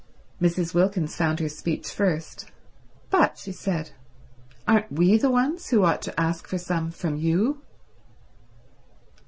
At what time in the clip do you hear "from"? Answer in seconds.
6.89-7.17